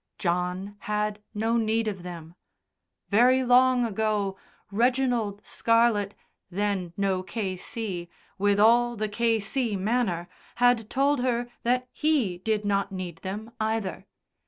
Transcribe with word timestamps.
John 0.17 0.77
had 0.79 1.19
no 1.35 1.57
need 1.57 1.87
of 1.87 2.01
them; 2.01 2.33
very 3.09 3.43
long 3.43 3.85
ago, 3.85 4.35
Reginald 4.71 5.45
Scarlett, 5.45 6.15
then 6.49 6.91
no 6.97 7.21
K.C., 7.21 8.09
with 8.39 8.59
all 8.59 8.95
the 8.95 9.07
K.C. 9.07 9.75
manner, 9.75 10.27
had 10.55 10.89
told 10.89 11.19
her 11.19 11.51
that 11.61 11.87
he 11.91 12.39
did 12.39 12.65
not 12.65 12.91
need 12.91 13.17
them 13.17 13.51
either. 13.59 14.07